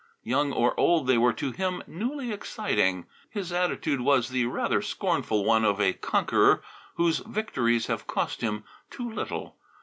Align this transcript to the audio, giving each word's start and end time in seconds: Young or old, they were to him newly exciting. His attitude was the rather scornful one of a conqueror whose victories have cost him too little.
Young 0.23 0.51
or 0.51 0.73
old, 0.79 1.05
they 1.05 1.19
were 1.19 1.31
to 1.33 1.51
him 1.51 1.83
newly 1.85 2.31
exciting. 2.31 3.05
His 3.29 3.51
attitude 3.51 4.01
was 4.01 4.29
the 4.29 4.47
rather 4.47 4.81
scornful 4.81 5.45
one 5.45 5.63
of 5.63 5.79
a 5.79 5.93
conqueror 5.93 6.63
whose 6.95 7.19
victories 7.19 7.85
have 7.85 8.07
cost 8.07 8.41
him 8.41 8.63
too 8.89 9.07
little. 9.07 9.57